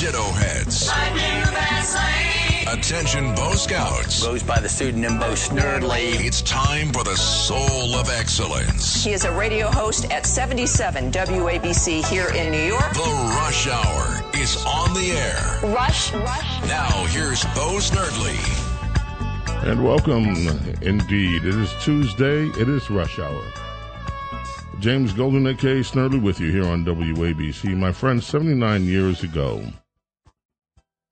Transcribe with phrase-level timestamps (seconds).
[0.00, 0.88] Ditto Heads.
[2.66, 4.22] Attention Bo Scouts.
[4.22, 6.24] Goes by the pseudonym Bo Snerdley.
[6.24, 9.04] It's time for the Soul of Excellence.
[9.04, 12.94] He is a radio host at 77 WABC here in New York.
[12.94, 15.74] The Rush Hour is on the air.
[15.74, 16.62] Rush, Rush.
[16.62, 18.40] Now here's Bo Snerdley.
[19.68, 20.28] And welcome,
[20.80, 21.44] indeed.
[21.44, 22.46] It is Tuesday.
[22.58, 23.44] It is Rush Hour.
[24.78, 27.76] James Golden, aka Snerdley, with you here on WABC.
[27.76, 29.62] My friend, 79 years ago,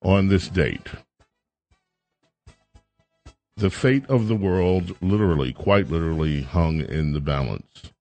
[0.01, 0.87] on this date,
[3.57, 7.91] the fate of the world literally, quite literally, hung in the balance.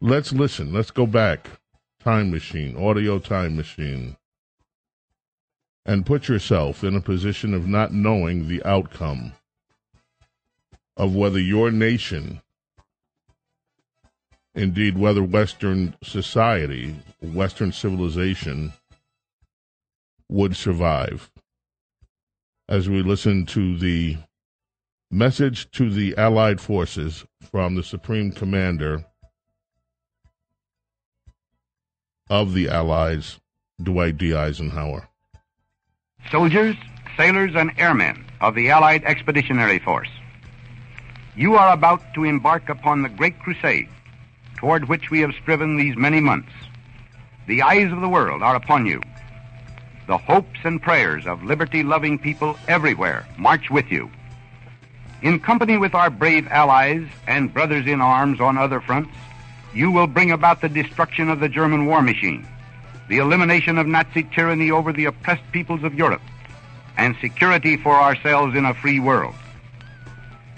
[0.00, 0.72] Let's listen.
[0.72, 1.48] Let's go back.
[2.00, 4.16] Time machine, audio time machine.
[5.86, 9.32] And put yourself in a position of not knowing the outcome
[10.96, 12.42] of whether your nation
[14.54, 18.72] indeed whether Western society, Western civilization,
[20.32, 21.30] would survive.
[22.68, 24.16] As we listen to the
[25.10, 29.04] message to the Allied forces from the Supreme Commander
[32.30, 33.38] of the Allies,
[33.82, 34.34] Dwight D.
[34.34, 35.08] Eisenhower.
[36.30, 36.76] Soldiers,
[37.16, 40.08] sailors, and airmen of the Allied Expeditionary Force,
[41.36, 43.88] you are about to embark upon the great crusade
[44.56, 46.52] toward which we have striven these many months.
[47.48, 49.02] The eyes of the world are upon you.
[50.06, 54.10] The hopes and prayers of liberty loving people everywhere march with you.
[55.22, 59.14] In company with our brave allies and brothers in arms on other fronts,
[59.72, 62.46] you will bring about the destruction of the German war machine,
[63.08, 66.22] the elimination of Nazi tyranny over the oppressed peoples of Europe,
[66.96, 69.34] and security for ourselves in a free world.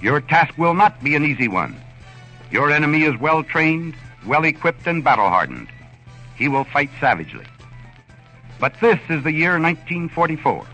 [0.01, 1.77] Your task will not be an easy one.
[2.51, 3.95] Your enemy is well trained,
[4.27, 5.69] well equipped, and battle hardened.
[6.37, 7.45] He will fight savagely.
[8.65, 10.65] But this is the year 1944.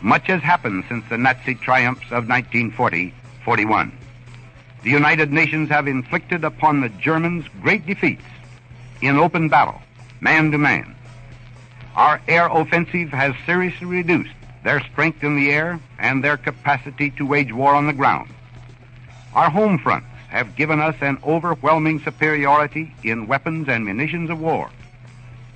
[0.00, 3.12] Much has happened since the Nazi triumphs of 1940
[3.44, 3.98] 41.
[4.84, 8.22] The United Nations have inflicted upon the Germans great defeats
[9.02, 9.82] in open battle,
[10.20, 10.94] man to man.
[11.96, 17.26] Our air offensive has seriously reduced their strength in the air and their capacity to
[17.26, 18.30] wage war on the ground.
[19.34, 24.70] Our home fronts have given us an overwhelming superiority in weapons and munitions of war,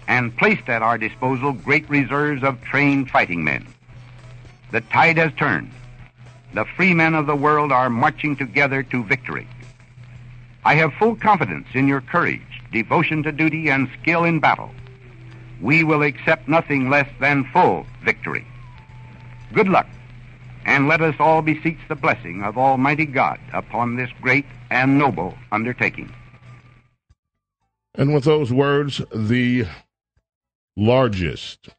[0.08, 3.64] and placed at our disposal great reserves of trained fighting men.
[4.72, 5.70] The tide has turned.
[6.54, 9.46] The free men of the world are marching together to victory.
[10.64, 14.70] I have full confidence in your courage, devotion to duty, and skill in battle.
[15.60, 18.44] We will accept nothing less than full victory.
[19.52, 19.86] Good luck
[20.68, 25.34] and let us all beseech the blessing of Almighty God upon this great and noble
[25.50, 26.12] undertaking.
[27.94, 29.64] And with those words, the
[30.78, 31.70] largest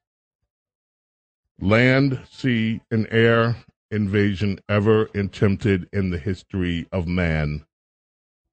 [1.62, 3.56] land, sea, and air
[3.90, 7.64] invasion ever attempted in the history of man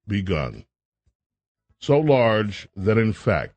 [0.07, 0.65] begun.
[1.81, 3.57] So large that, in fact,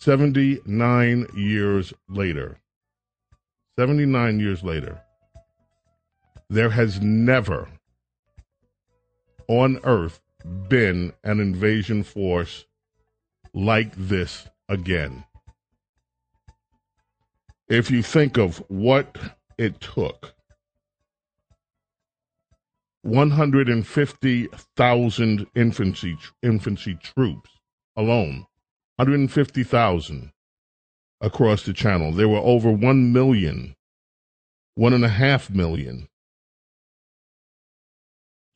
[0.00, 2.58] 79 years later,
[3.78, 5.00] 79 years later,
[6.50, 7.68] there has never
[9.48, 10.20] on earth
[10.68, 12.66] been an invasion force
[13.54, 15.24] like this again.
[17.68, 19.16] If you think of what
[19.56, 20.34] it took
[23.02, 27.50] 150,000 infantry, infantry troops
[27.96, 28.46] alone,
[28.96, 30.32] 150,000
[31.20, 32.12] across the channel.
[32.12, 33.74] There were over 1 million,
[34.74, 36.08] one and a half million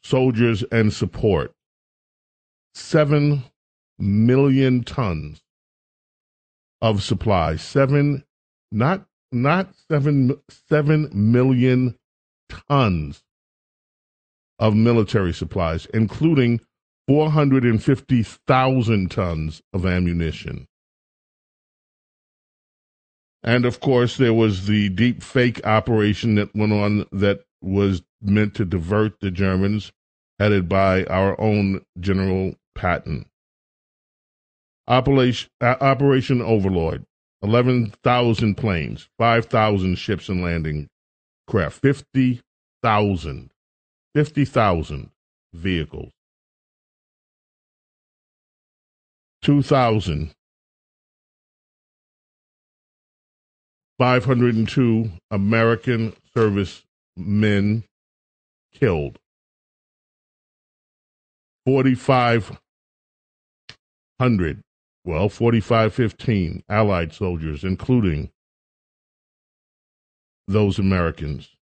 [0.03, 1.53] soldiers and support.
[2.75, 3.45] Seven
[3.99, 5.43] million tons
[6.81, 7.61] of supplies.
[7.61, 8.25] Seven,
[8.71, 11.97] not not seven seven million
[12.69, 13.23] tons
[14.59, 16.61] of military supplies, including
[17.07, 20.67] 450,000 tons of ammunition.
[23.43, 28.55] And of course, there was the deep fake operation that went on that was meant
[28.57, 29.93] to divert the Germans,
[30.39, 33.27] headed by our own General Patton.
[34.89, 37.07] Operation, uh, Operation Overlord
[37.43, 40.89] 11,000 planes, 5,000 ships and landing
[41.47, 43.51] craft, 50,000,
[44.15, 45.11] 50,000
[45.55, 46.11] vehicles,
[49.43, 50.33] 2,000
[53.99, 57.83] 502 American servicemen
[58.73, 59.19] killed.
[61.67, 64.63] 4,500,
[65.09, 68.31] well, 4,515 Allied soldiers, including
[70.47, 71.57] those Americans.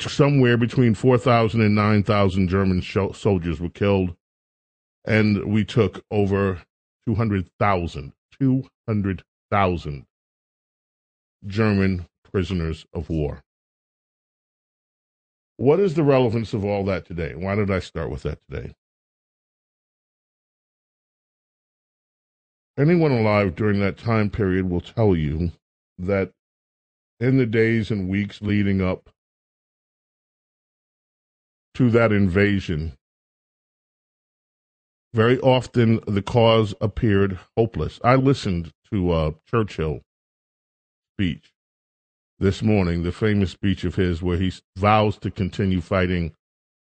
[0.00, 4.14] Somewhere between 4,000 and 9,000 German soldiers were killed,
[5.06, 6.60] and we took over
[7.06, 8.12] 200,000.
[8.38, 10.06] 200,000
[11.46, 13.42] German prisoners of war.
[15.56, 17.34] What is the relevance of all that today?
[17.34, 18.74] Why did I start with that today?
[22.78, 25.52] Anyone alive during that time period will tell you
[25.98, 26.32] that
[27.18, 29.08] in the days and weeks leading up
[31.74, 32.92] to that invasion,
[35.14, 37.98] very often the cause appeared hopeless.
[38.04, 40.02] I listened to uh, Churchill
[41.14, 41.52] speech
[42.38, 46.34] this morning, the famous speech of his where he vows to continue fighting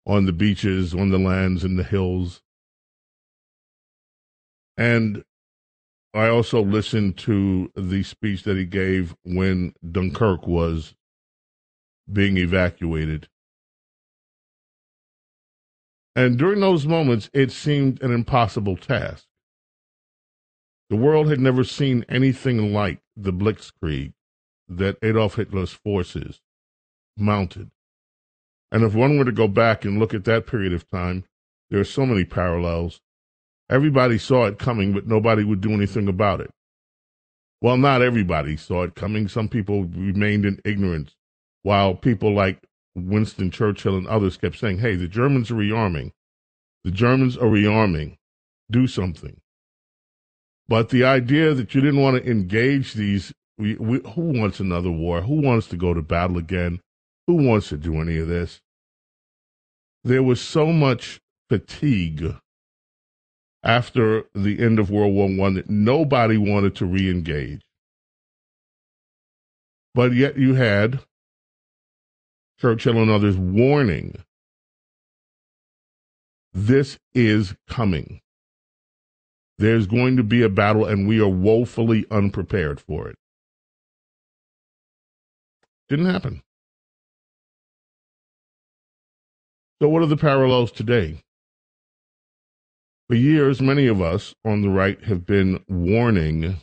[0.07, 2.41] on the beaches, on the lands, in the hills.
[4.79, 5.23] And
[6.17, 10.95] I also listened to the speech that he gave when Dunkirk was
[12.11, 13.29] being evacuated.
[16.15, 19.27] And during those moments, it seemed an impossible task.
[20.89, 24.15] The world had never seen anything like the Blitzkrieg
[24.69, 26.41] that Adolf Hitler's forces
[27.17, 27.71] mounted.
[28.73, 31.25] And if one were to go back and look at that period of time,
[31.69, 33.03] there are so many parallels.
[33.69, 36.51] Everybody saw it coming, but nobody would do anything about it.
[37.61, 39.29] Well, not everybody saw it coming.
[39.29, 41.17] Some people remained in ignorance,
[41.63, 42.63] while people like
[42.95, 46.13] Winston Churchill and others kept saying, hey, the Germans are rearming.
[46.85, 48.17] The Germans are rearming.
[48.71, 49.41] Do something.
[50.69, 54.91] But the idea that you didn't want to engage these, we, we, who wants another
[54.91, 55.23] war?
[55.23, 56.81] Who wants to go to battle again?
[57.27, 58.61] Who wants to do any of this?
[60.05, 62.37] There was so much fatigue
[63.67, 67.63] after the end of World War One that nobody wanted to re-engage.
[69.93, 71.01] But yet you had
[72.61, 74.17] Churchill and others warning
[76.55, 78.21] this is coming.
[79.59, 83.17] There's going to be a battle, and we are woefully unprepared for it.
[85.89, 86.43] Didn't happen.
[89.83, 91.19] So, what are the parallels today?
[93.09, 96.57] For years, many of us on the right have been warning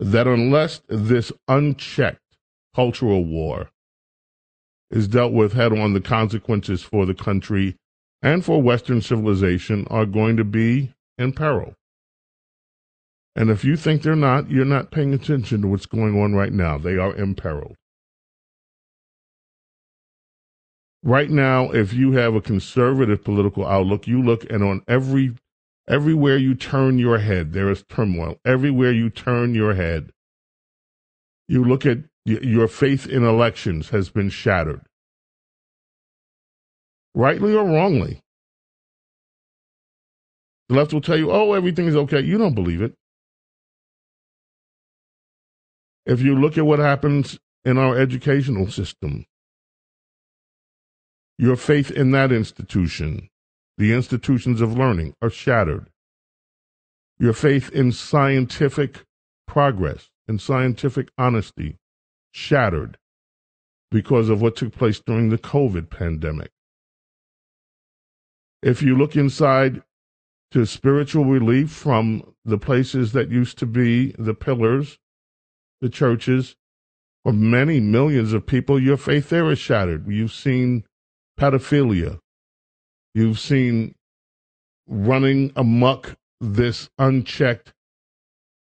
[0.00, 2.18] that unless this unchecked
[2.74, 3.70] cultural war
[4.90, 7.76] is dealt with head on, the consequences for the country
[8.20, 11.74] and for Western civilization are going to be in peril.
[13.36, 16.52] And if you think they're not, you're not paying attention to what's going on right
[16.52, 16.78] now.
[16.78, 17.76] They are imperiled.
[21.02, 25.34] Right now, if you have a conservative political outlook, you look and on every
[25.88, 28.38] everywhere you turn your head, there is turmoil.
[28.44, 30.12] Everywhere you turn your head,
[31.48, 34.82] you look at your faith in elections has been shattered
[37.14, 38.20] rightly or wrongly.
[40.68, 42.20] The left will tell you, oh, everything's okay.
[42.20, 42.94] You don't believe it.
[46.06, 49.26] If you look at what happens in our educational system,
[51.38, 53.28] your faith in that institution,
[53.78, 55.88] the institutions of learning, are shattered.
[57.18, 59.04] Your faith in scientific
[59.46, 61.76] progress and scientific honesty,
[62.32, 62.98] shattered
[63.90, 66.50] because of what took place during the COVID pandemic.
[68.62, 69.82] If you look inside
[70.52, 74.98] to spiritual relief from the places that used to be the pillars,
[75.80, 76.56] the churches,
[77.24, 80.06] of many millions of people, your faith there is shattered.
[80.08, 80.84] You've seen
[81.38, 82.18] pedophilia.
[83.14, 83.94] You've seen
[84.86, 87.72] running amuck this unchecked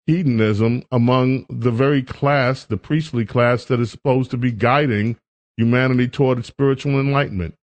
[0.06, 5.16] hedonism among the very class, the priestly class that is supposed to be guiding
[5.56, 7.54] humanity toward its spiritual enlightenment,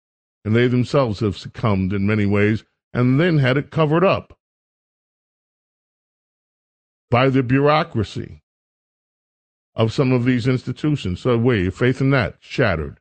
[0.44, 4.38] and they themselves have succumbed in many ways and then had it covered up
[7.10, 8.42] by the bureaucracy
[9.74, 11.20] of some of these institutions.
[11.20, 12.98] So, wait, your faith in that shattered.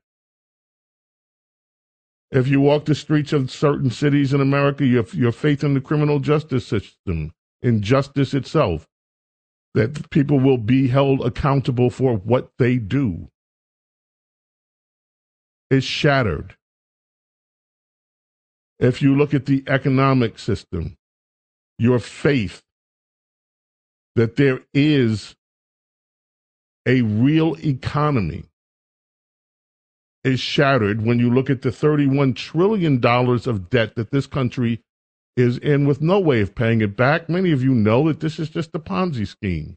[2.36, 5.80] If you walk the streets of certain cities in America, your, your faith in the
[5.80, 8.86] criminal justice system, in justice itself,
[9.74, 13.30] that people will be held accountable for what they do,
[15.70, 16.58] is shattered.
[18.80, 20.98] If you look at the economic system,
[21.80, 22.64] your faith
[24.16, 25.38] that there is
[26.86, 28.44] a real economy
[30.26, 34.82] is shattered when you look at the $31 trillion of debt that this country
[35.38, 37.30] is in with no way of paying it back.
[37.30, 39.76] Many of you know that this is just a Ponzi scheme.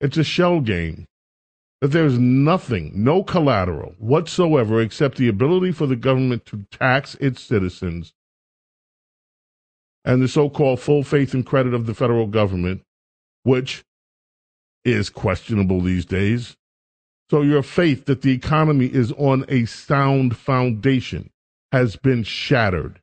[0.00, 1.06] It's a shell game.
[1.82, 7.42] That there's nothing, no collateral whatsoever except the ability for the government to tax its
[7.42, 8.14] citizens
[10.04, 12.82] and the so called full faith and credit of the federal government,
[13.42, 13.84] which
[14.84, 16.56] is questionable these days.
[17.32, 21.30] So your faith that the economy is on a sound foundation
[21.72, 23.00] has been shattered.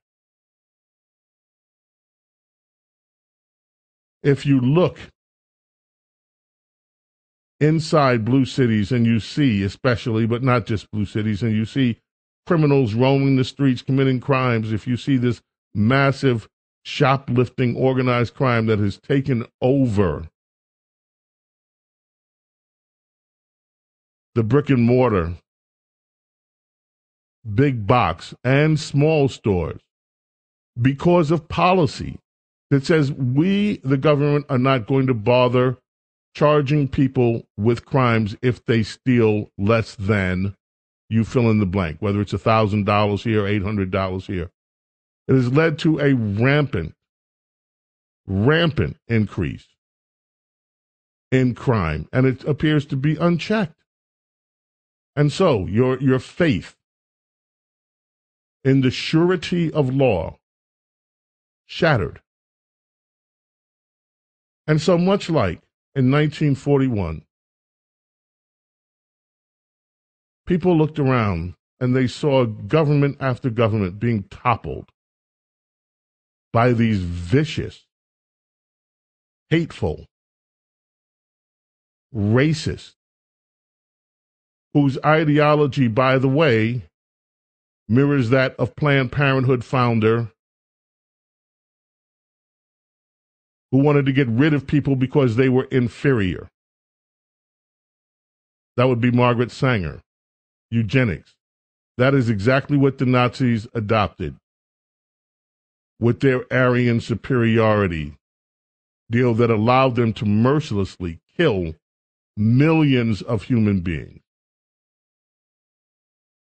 [4.22, 5.00] If you look
[7.60, 11.98] inside blue cities and you see, especially, but not just blue cities, and you see
[12.46, 15.42] criminals roaming the streets committing crimes, if you see this
[15.74, 16.48] massive
[16.84, 20.28] shoplifting organized crime that has taken over
[24.36, 25.36] the brick and mortar,
[27.54, 29.82] big box, and small stores
[30.80, 32.20] because of policy
[32.70, 35.78] that says we, the government, are not going to bother
[36.36, 40.56] charging people with crimes if they steal less than
[41.10, 44.52] you fill in the blank, whether it's $1,000 here, $800 here.
[45.28, 46.94] It has led to a rampant,
[48.28, 49.68] rampant increase
[51.32, 53.79] in crime, and it appears to be unchecked.
[55.20, 56.78] And so your, your faith
[58.64, 60.38] in the surety of law
[61.66, 62.22] shattered.
[64.66, 65.58] And so much like
[65.94, 67.24] in 1941,
[70.46, 74.88] people looked around and they saw government after government being toppled
[76.54, 77.86] by these vicious,
[79.50, 80.06] hateful,
[82.16, 82.94] racist,
[84.74, 86.84] whose ideology, by the way,
[87.88, 90.32] mirrors that of Planned Parenthood founder
[93.72, 96.48] who wanted to get rid of people because they were inferior.
[98.78, 100.02] That would be Margaret Sanger.
[100.72, 101.36] Eugenics.
[101.98, 104.36] That is exactly what the Nazis adopted
[106.00, 108.14] with their Aryan superiority
[109.12, 111.76] deal that allowed them to mercilessly kill
[112.38, 114.22] millions of human beings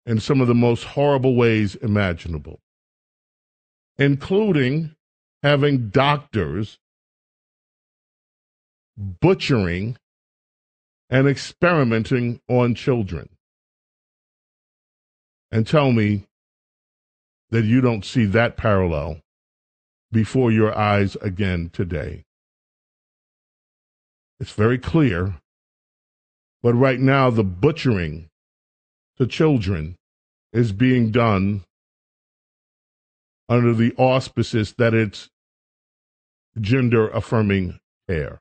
[0.05, 2.59] in some of the most horrible ways imaginable,
[3.97, 4.95] including
[5.41, 6.79] having doctors
[8.97, 9.97] butchering
[11.09, 13.29] and experimenting on children.
[15.51, 16.27] And tell me
[17.49, 19.21] that you don't see that parallel
[20.11, 22.25] before your eyes again today.
[24.39, 25.35] It's very clear.
[26.61, 28.29] But right now, the butchering
[29.17, 29.95] to children
[30.53, 31.63] is being done
[33.47, 35.29] under the auspices that it's
[36.59, 37.79] gender affirming
[38.09, 38.39] care.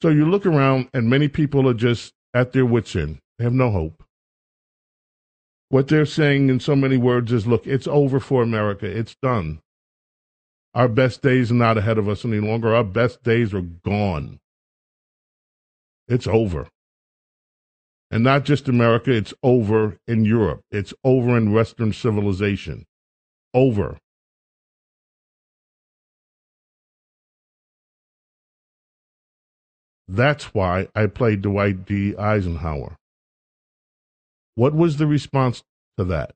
[0.00, 3.18] So you look around, and many people are just at their wits' end.
[3.38, 4.04] They have no hope.
[5.70, 8.86] What they're saying in so many words is look, it's over for America.
[8.86, 9.60] It's done.
[10.74, 12.74] Our best days are not ahead of us any longer.
[12.74, 14.38] Our best days are gone.
[16.06, 16.68] It's over.
[18.10, 20.62] And not just America, it's over in Europe.
[20.70, 22.86] It's over in Western civilization.
[23.52, 23.98] Over.
[30.08, 32.16] That's why I played Dwight D.
[32.16, 32.96] Eisenhower.
[34.54, 35.62] What was the response
[35.98, 36.34] to that?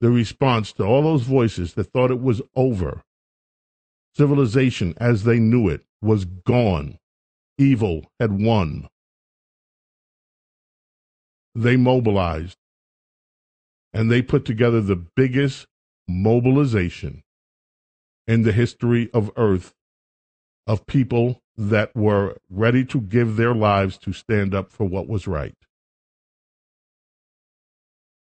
[0.00, 3.02] The response to all those voices that thought it was over.
[4.16, 6.98] Civilization as they knew it was gone.
[7.58, 8.88] Evil had won.
[11.54, 12.56] They mobilized
[13.92, 15.66] and they put together the biggest
[16.08, 17.22] mobilization
[18.26, 19.74] in the history of Earth
[20.66, 25.26] of people that were ready to give their lives to stand up for what was
[25.26, 25.54] right.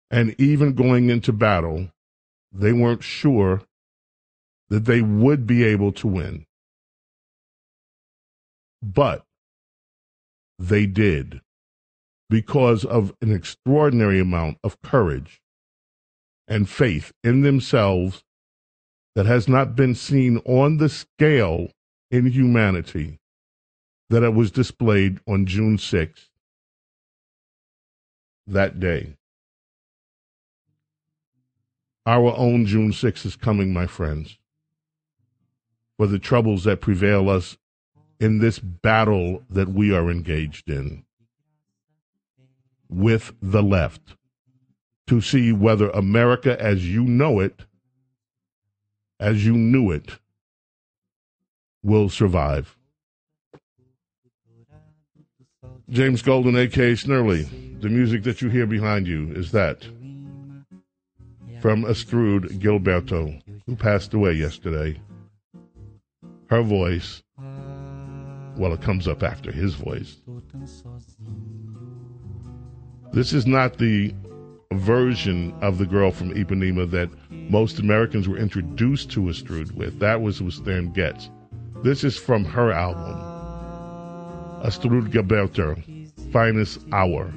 [0.09, 1.91] And even going into battle,
[2.51, 3.61] they weren't sure
[4.69, 6.45] that they would be able to win.
[8.81, 9.23] But
[10.57, 11.41] they did
[12.31, 15.41] because of an extraordinary amount of courage
[16.47, 18.23] and faith in themselves
[19.15, 21.67] that has not been seen on the scale
[22.09, 23.19] in humanity
[24.09, 26.29] that it was displayed on June 6th,
[28.47, 29.17] that day.
[32.05, 34.37] Our own June 6th is coming, my friends.
[35.97, 37.57] For the troubles that prevail us
[38.21, 41.03] in this battle that we are engaged in
[42.91, 44.15] with the left
[45.07, 47.61] to see whether America as you know it,
[49.19, 50.19] as you knew it,
[51.83, 52.77] will survive.
[55.89, 56.93] James Golden, A.K.
[56.93, 59.83] Snerdley, the music that you hear behind you is that
[61.61, 64.99] from Astrud Gilberto, who passed away yesterday.
[66.49, 67.21] Her voice,
[68.57, 70.17] well, it comes up after his voice.
[73.13, 74.13] This is not the
[74.71, 79.99] version of the girl from Ipanema that most Americans were introduced to Astrud with.
[79.99, 81.29] That was with Stan Getz.
[81.83, 83.19] This is from her album,
[84.63, 85.75] Astrud Gilberto,
[86.31, 87.33] Finest Hour.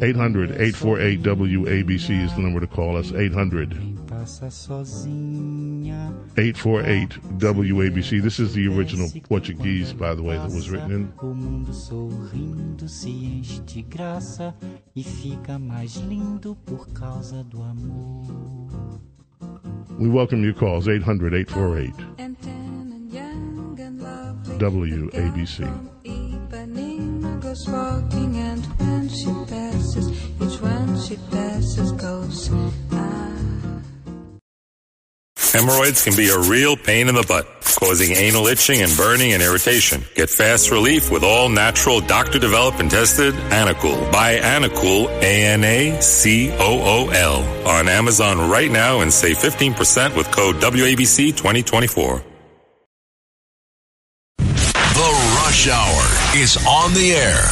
[0.00, 3.12] 800 848 WABC is the number to call us.
[3.12, 3.97] 800
[6.36, 7.08] 848
[7.38, 8.22] WABC.
[8.22, 11.12] This is the original Portuguese, by the way, that was written in.
[19.98, 21.94] We welcome your calls 800 848
[24.58, 25.88] WABC.
[27.40, 32.50] goes walking and when she passes, each one she passes goes.
[35.58, 37.44] Hemorrhoids can be a real pain in the butt,
[37.80, 40.04] causing anal itching and burning and irritation.
[40.14, 44.12] Get fast relief with all natural, doctor developed and tested Anacool.
[44.12, 45.98] Buy Anacool, A-N-A-C-O-O-L
[47.66, 52.22] on Amazon right now and save 15% with code WABC 2024.
[54.36, 57.42] The Rush Hour is on the air.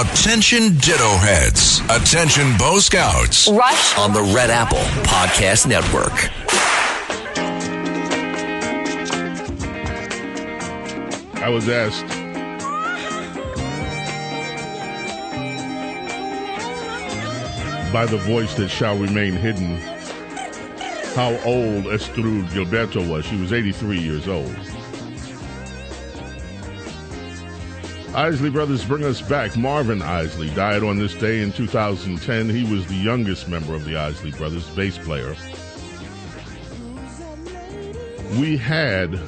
[0.00, 1.82] Attention Ditto Heads.
[1.90, 3.46] Attention Bo Scouts.
[3.50, 6.30] Rush on the Red Apple Podcast Network.
[11.42, 12.06] I was asked
[17.92, 19.76] by the voice that shall remain hidden
[21.16, 23.24] how old Astrud Gilberto was.
[23.26, 24.56] She was 83 years old.
[28.14, 29.56] Isley Brothers bring us back.
[29.56, 32.50] Marvin Isley died on this day in 2010.
[32.50, 35.34] He was the youngest member of the Isley Brothers, bass player.
[38.38, 39.18] We had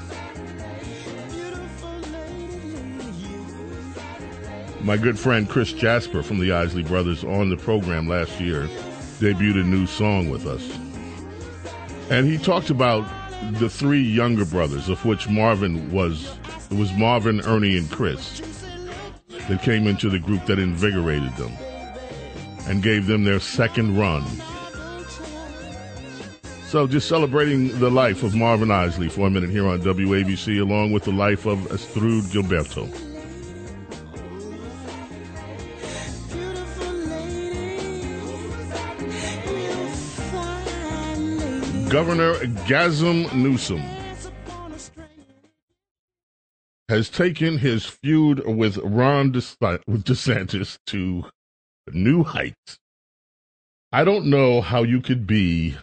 [4.84, 8.68] my good friend Chris Jasper from the Isley Brothers on the program last year,
[9.18, 10.78] debuted a new song with us.
[12.10, 13.08] And he talked about
[13.54, 16.36] the three younger brothers, of which Marvin was,
[16.70, 18.42] it was Marvin, Ernie, and Chris
[19.48, 21.52] that came into the group that invigorated them
[22.68, 24.22] and gave them their second run.
[26.66, 30.92] So, just celebrating the life of Marvin Isley for a minute here on WABC, along
[30.92, 33.13] with the life of Astrud Gilberto.
[41.94, 42.34] Governor
[42.66, 43.80] Gazem Newsom
[46.88, 51.26] has taken his feud with Ron DeSantis to
[51.92, 52.80] new heights.
[53.92, 55.76] I don't know how you could be.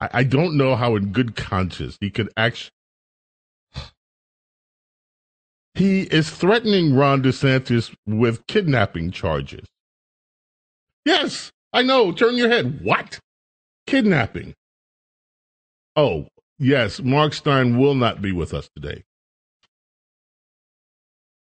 [0.00, 2.72] I, don't know how, in good conscience, he could actually.
[5.74, 9.68] He is threatening Ron DeSantis with kidnapping charges.
[11.04, 12.10] Yes, I know.
[12.10, 12.80] Turn your head.
[12.82, 13.20] What?
[13.86, 14.56] Kidnapping.
[15.96, 16.26] Oh,
[16.58, 19.04] yes, Mark Steyn will not be with us today.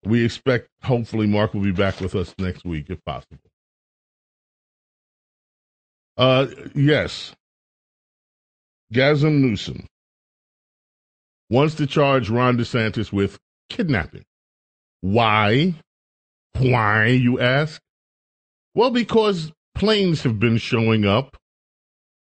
[0.03, 3.37] We expect, hopefully, Mark will be back with us next week if possible.
[6.17, 7.33] Uh, yes,
[8.93, 9.87] Gazem Newsom
[11.49, 14.25] wants to charge Ron DeSantis with kidnapping.
[15.01, 15.75] Why?
[16.57, 17.81] Why, you ask?
[18.75, 21.37] Well, because planes have been showing up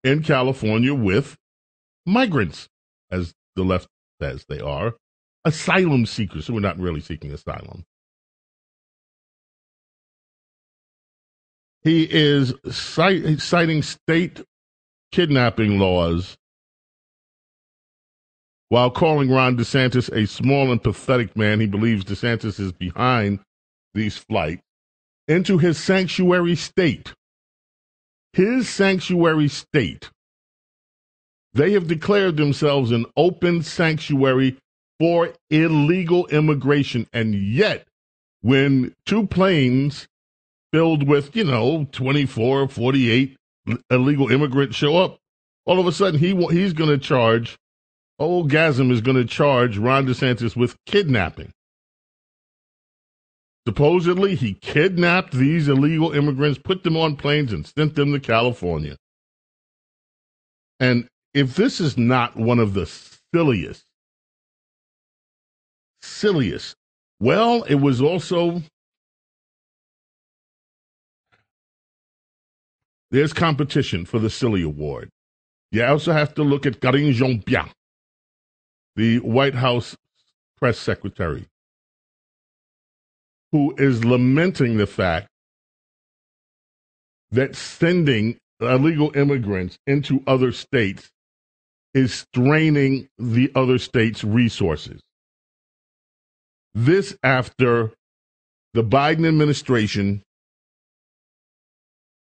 [0.04, 1.38] in California with
[2.10, 2.68] migrants,
[3.12, 3.88] as the left
[4.22, 4.96] says they are,
[5.46, 7.86] asylum seekers who are not really seeking asylum.
[11.82, 14.42] He is cite, citing state
[15.12, 16.38] kidnapping laws
[18.68, 21.60] while calling Ron DeSantis a small and pathetic man.
[21.60, 23.40] He believes DeSantis is behind
[23.94, 24.62] these flights
[25.28, 27.14] into his sanctuary state.
[28.34, 30.10] His sanctuary state.
[31.54, 34.58] They have declared themselves an open sanctuary
[35.00, 37.08] for illegal immigration.
[37.12, 37.88] And yet,
[38.42, 40.08] when two planes
[40.72, 43.38] filled with, you know, 24, 48
[43.90, 45.18] illegal immigrants show up,
[45.66, 47.58] all of a sudden he he's going to charge,
[48.18, 51.52] old Gasm is going to charge Ron DeSantis with kidnapping.
[53.68, 58.96] Supposedly, he kidnapped these illegal immigrants, put them on planes, and sent them to California.
[60.80, 62.86] And if this is not one of the
[63.34, 63.84] silliest,
[66.02, 66.76] silliest,
[67.20, 68.62] well, it was also
[73.12, 75.10] There's competition for the Silly Award.
[75.72, 77.70] You also have to look at Karine Jean-Pierre,
[78.96, 79.96] the White House
[80.58, 81.48] press secretary,
[83.52, 85.28] who is lamenting the fact
[87.32, 91.10] that sending illegal immigrants into other states
[91.94, 95.02] is straining the other states' resources.
[96.74, 97.92] This after
[98.74, 100.22] the Biden administration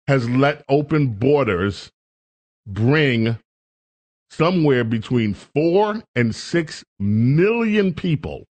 [0.08, 1.90] has let open borders
[2.66, 3.38] bring
[4.30, 8.46] somewhere between four and six million people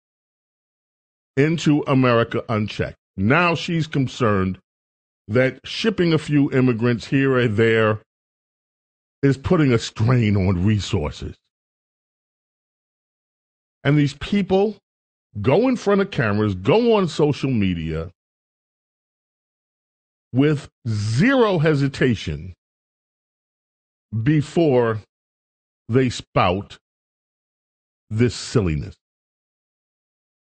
[1.36, 2.96] into America unchecked.
[3.16, 4.58] Now she's concerned
[5.28, 8.00] that shipping a few immigrants here or there
[9.22, 11.36] is putting a strain on resources.
[13.84, 14.76] And these people
[15.40, 18.10] go in front of cameras, go on social media,
[20.32, 22.54] with zero hesitation
[24.22, 25.00] before
[25.88, 26.78] they spout
[28.10, 28.96] this silliness.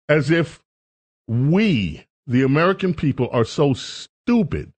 [0.09, 0.59] As if
[1.27, 4.72] we, the American people, are so stupid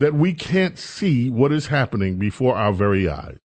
[0.00, 3.38] that we can't see what is happening before our very eyes.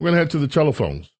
[0.00, 1.10] We're going to head to the telephones.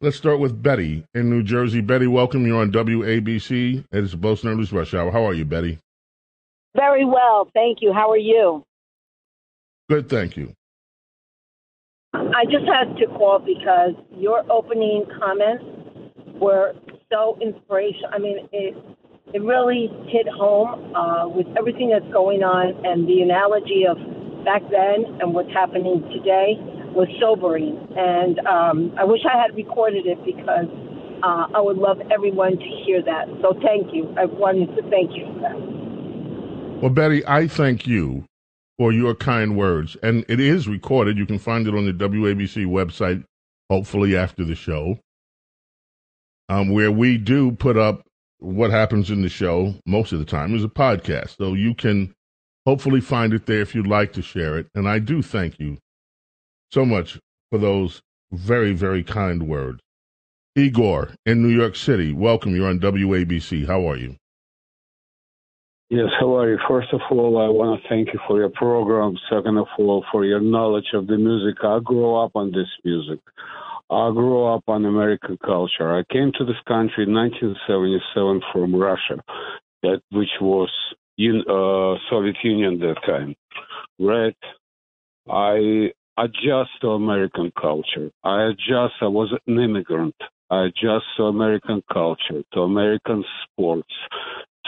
[0.00, 1.80] Let's start with Betty in New Jersey.
[1.80, 2.44] Betty, welcome.
[2.46, 3.84] You're on WABC.
[3.92, 5.12] It's Bo Snerdley's Rush Hour.
[5.12, 5.78] How are you, Betty?
[6.74, 7.92] Very well, thank you.
[7.92, 8.64] How are you?
[9.88, 10.54] Good, thank you.
[12.14, 15.64] I just had to call because your opening comments
[16.40, 16.74] were
[17.12, 18.10] so inspirational.
[18.12, 18.74] I mean, it
[19.34, 23.96] it really hit home uh, with everything that's going on and the analogy of
[24.44, 26.56] back then and what's happening today
[26.92, 27.78] was sobering.
[27.96, 30.68] And um, I wish I had recorded it because
[31.22, 33.28] uh, I would love everyone to hear that.
[33.40, 34.12] So thank you.
[34.18, 36.82] I wanted to thank you for that.
[36.82, 38.24] Well, Betty, I thank you
[38.76, 39.96] for your kind words.
[40.02, 41.16] And it is recorded.
[41.16, 43.24] You can find it on the WABC website,
[43.70, 44.98] hopefully after the show,
[46.48, 48.06] um, where we do put up
[48.38, 51.36] what happens in the show most of the time is a podcast.
[51.38, 52.12] So you can
[52.66, 54.66] hopefully find it there if you'd like to share it.
[54.74, 55.78] And I do thank you
[56.72, 57.18] so much
[57.50, 58.02] for those
[58.32, 59.80] very, very kind words.
[60.56, 62.54] Igor in New York City, welcome.
[62.54, 63.66] You're on WABC.
[63.66, 64.16] How are you?
[65.88, 66.58] Yes, how are you?
[66.68, 69.14] First of all, I want to thank you for your program.
[69.30, 71.62] Second of all, for your knowledge of the music.
[71.62, 73.20] I grew up on this music.
[73.92, 75.96] I grew up on American culture.
[75.96, 79.22] I came to this country in 1977 from Russia,
[79.82, 80.70] that which was
[81.18, 83.34] in uh, Soviet Union at that time.
[83.98, 84.36] Right.
[85.28, 88.10] I adjust to American culture.
[88.24, 88.94] I adjust.
[89.00, 90.14] I was an immigrant.
[90.50, 93.92] I adjust to American culture, to American sports.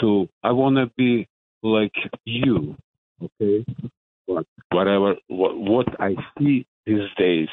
[0.01, 1.29] To I want to be
[1.63, 2.77] like you,
[3.23, 3.65] okay?
[4.27, 7.49] But whatever what, what I see these days,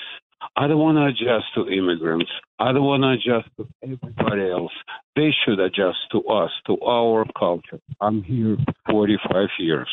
[0.55, 2.29] I don't want to adjust to immigrants.
[2.59, 4.71] I don't want to adjust to everybody else.
[5.15, 7.79] They should adjust to us, to our culture.
[7.99, 8.57] I'm here
[8.89, 9.89] 45 years.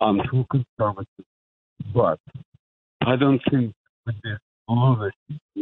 [0.00, 1.24] I'm too conservative,
[1.94, 2.18] but
[3.02, 3.74] I don't think
[4.06, 5.12] with this all of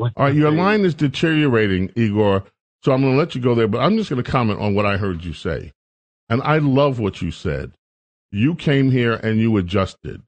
[0.01, 2.45] All right, your line is deteriorating, Igor.
[2.83, 4.75] So I'm going to let you go there, but I'm just going to comment on
[4.75, 5.73] what I heard you say.
[6.29, 7.73] And I love what you said.
[8.31, 10.23] You came here and you adjusted.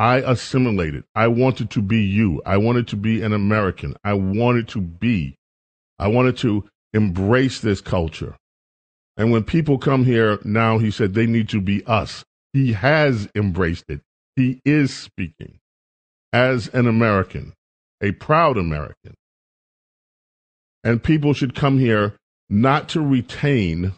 [0.00, 1.04] I assimilated.
[1.14, 2.40] I wanted to be you.
[2.46, 3.94] I wanted to be an American.
[4.02, 5.36] I wanted to be.
[5.98, 8.34] I wanted to embrace this culture.
[9.18, 12.24] And when people come here now, he said they need to be us.
[12.54, 14.00] He has embraced it.
[14.36, 15.58] He is speaking
[16.32, 17.52] as an American,
[18.00, 19.12] a proud American.
[20.82, 22.16] And people should come here
[22.48, 23.92] not to retain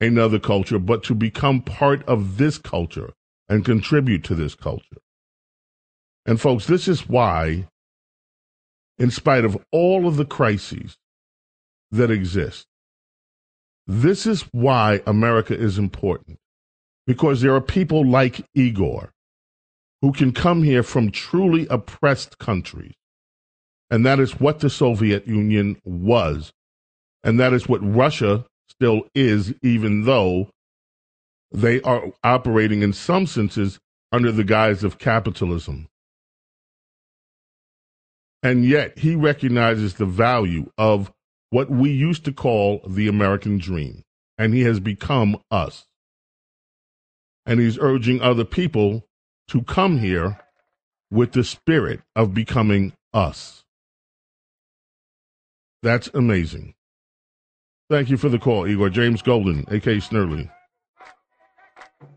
[0.00, 3.12] another culture, but to become part of this culture
[3.48, 4.98] and contribute to this culture.
[6.26, 7.68] And folks, this is why,
[8.98, 10.98] in spite of all of the crises
[11.92, 12.66] that exist,
[13.86, 16.38] this is why America is important.
[17.06, 19.12] Because there are people like Igor
[20.02, 22.94] who can come here from truly oppressed countries.
[23.88, 26.52] And that is what the Soviet Union was.
[27.22, 30.50] And that is what Russia still is, even though
[31.52, 33.78] they are operating in some senses
[34.10, 35.86] under the guise of capitalism.
[38.46, 41.12] And yet he recognizes the value of
[41.50, 44.04] what we used to call the American dream.
[44.38, 45.86] And he has become us.
[47.44, 49.04] And he's urging other people
[49.48, 50.38] to come here
[51.10, 53.64] with the spirit of becoming us.
[55.82, 56.74] That's amazing.
[57.90, 58.90] Thank you for the call, Igor.
[58.90, 59.96] James Golden, a.k.a.
[59.96, 60.48] Snerdley.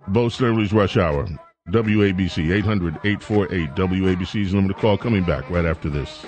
[0.08, 1.28] Bo Snerdley's Rush Hour.
[1.72, 4.98] WABC, 800 848 WABC's number to call.
[4.98, 6.26] Coming back right after this.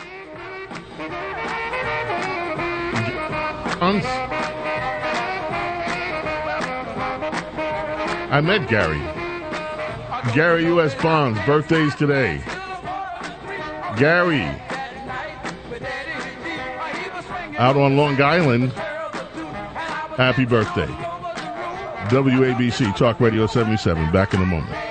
[8.32, 9.02] I met Gary.
[10.34, 10.94] Gary U.S.
[11.02, 12.44] Bonds, birthdays today.
[13.98, 14.44] Gary,
[17.58, 18.72] out on Long Island,
[20.16, 20.88] happy birthday.
[22.08, 24.91] WABC Talk Radio 77, back in a moment.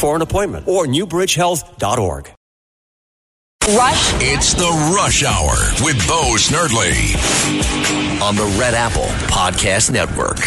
[0.01, 2.31] for an appointment or newbridgehealth.org.
[3.69, 4.13] Rush.
[4.15, 5.53] It's the Rush Hour
[5.85, 7.13] with Bo Snerdley
[8.19, 10.39] on the Red Apple Podcast Network.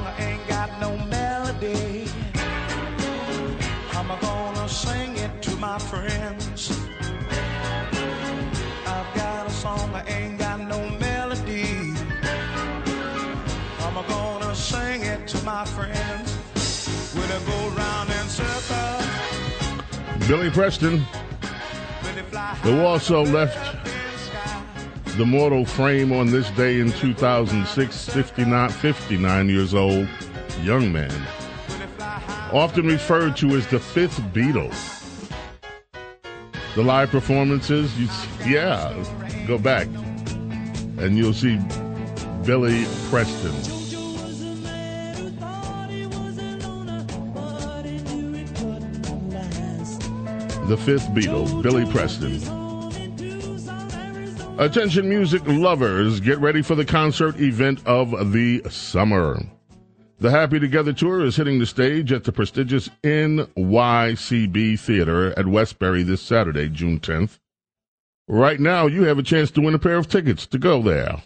[0.00, 1.97] my
[20.28, 20.98] Billy Preston,
[22.62, 23.56] who also left
[25.16, 30.06] the mortal frame on this day in 2006, 59, 59 years old,
[30.60, 31.10] young man,
[32.52, 34.70] often referred to as the fifth Beatle.
[36.74, 38.06] The live performances, you,
[38.46, 38.92] yeah,
[39.46, 39.86] go back
[40.98, 41.58] and you'll see
[42.44, 43.67] Billy Preston.
[50.68, 52.34] The fifth Beatle, Billy Preston.
[54.58, 59.40] Attention music lovers, get ready for the concert event of the summer.
[60.18, 66.02] The Happy Together Tour is hitting the stage at the prestigious NYCB Theater at Westbury
[66.02, 67.38] this Saturday, June 10th.
[68.28, 71.22] Right now, you have a chance to win a pair of tickets to go there.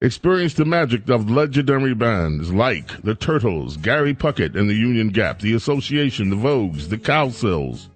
[0.00, 5.40] Experience the magic of legendary bands like the Turtles, Gary Puckett and the Union Gap,
[5.40, 7.88] the Association, the Vogues, the Cowsills,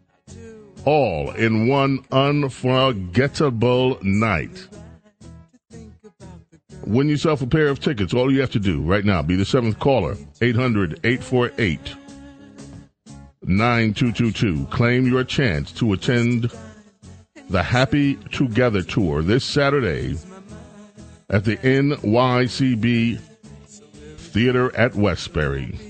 [0.84, 4.68] all in one unforgettable night.
[6.86, 8.14] Win yourself a pair of tickets.
[8.14, 11.94] All you have to do right now, be the seventh caller, 800 848
[13.42, 14.66] 9222.
[14.70, 16.50] Claim your chance to attend
[17.50, 20.16] the Happy Together Tour this Saturday
[21.30, 23.18] at the NYCB
[24.16, 25.87] Theater at Westbury.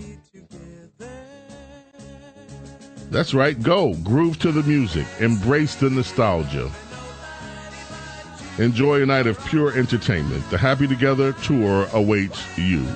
[3.11, 3.95] That's right, go.
[4.05, 5.07] Groove to the music.
[5.19, 6.71] Embrace the nostalgia.
[8.59, 10.49] Enjoy a night of pure entertainment.
[10.51, 12.87] The Happy Together tour awaits you.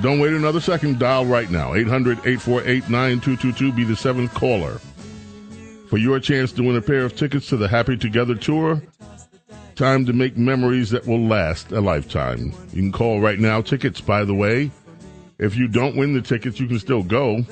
[0.00, 0.98] Don't wait another second.
[0.98, 1.74] Dial right now.
[1.74, 3.72] 800 848 9222.
[3.72, 4.80] Be the seventh caller.
[5.88, 8.82] For your chance to win a pair of tickets to the Happy Together tour.
[9.74, 12.52] Time to make memories that will last a lifetime.
[12.72, 13.60] You can call right now.
[13.60, 14.70] Tickets, by the way.
[15.38, 17.44] If you don't win the tickets, you can still go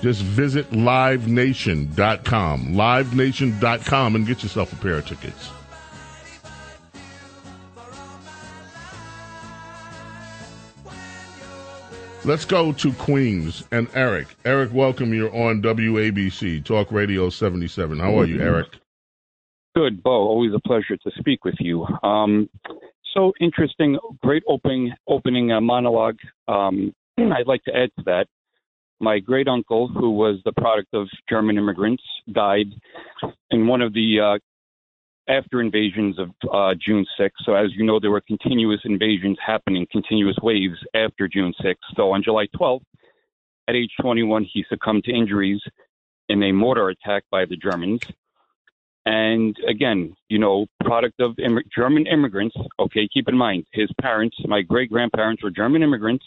[0.00, 5.50] just visit livenation.com, livenation.com, and get yourself a pair of tickets.
[12.24, 14.26] Let's go to Queens and Eric.
[14.44, 15.14] Eric, welcome.
[15.14, 17.98] You're on WABC, Talk Radio 77.
[17.98, 18.66] How are you, Eric?
[19.74, 20.10] Good, Bo.
[20.10, 21.86] Always a pleasure to speak with you.
[22.02, 22.50] Um,
[23.14, 26.18] so interesting, great opening opening uh, monologue.
[26.48, 28.26] Um, I'd like to add to that.
[29.00, 32.66] My great uncle, who was the product of German immigrants, died
[33.50, 34.38] in one of the uh,
[35.32, 37.30] after invasions of uh, June 6th.
[37.44, 41.76] So, as you know, there were continuous invasions happening, continuous waves after June 6th.
[41.94, 42.82] So, on July 12th,
[43.68, 45.60] at age 21, he succumbed to injuries
[46.28, 48.00] in a mortar attack by the Germans.
[49.04, 52.56] And again, you know, product of Im- German immigrants.
[52.78, 56.24] Okay, keep in mind, his parents, my great grandparents, were German immigrants.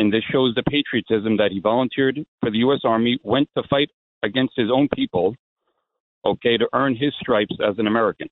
[0.00, 2.80] And this shows the patriotism that he volunteered for the U.S.
[2.84, 3.90] Army, went to fight
[4.22, 5.34] against his own people,
[6.24, 8.26] okay, to earn his stripes as an American.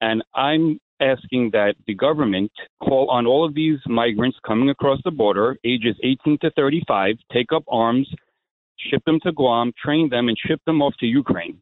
[0.00, 2.50] And I'm asking that the government
[2.82, 7.52] call on all of these migrants coming across the border, ages 18 to 35, take
[7.54, 8.08] up arms,
[8.78, 11.60] ship them to Guam, train them, and ship them off to Ukraine.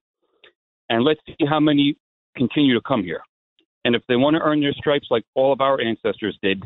[0.91, 1.97] And let's see how many
[2.37, 3.23] continue to come here.
[3.85, 6.63] And if they want to earn their stripes like all of our ancestors did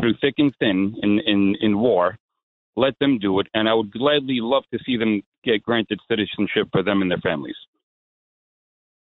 [0.00, 2.18] through thick and thin in, in, in war,
[2.76, 3.46] let them do it.
[3.54, 7.18] And I would gladly love to see them get granted citizenship for them and their
[7.18, 7.56] families.